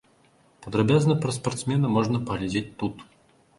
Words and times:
Падрабязна 0.65 1.17
пра 1.27 1.35
спартсмена 1.37 1.93
можна 1.99 2.25
паглядзець 2.33 2.67
тут. 2.83 3.07